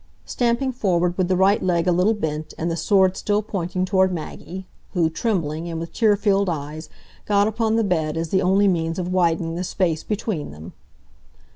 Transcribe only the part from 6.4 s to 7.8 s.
eyes, got upon